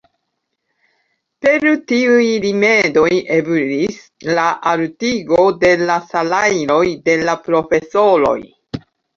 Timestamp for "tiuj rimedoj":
1.91-3.11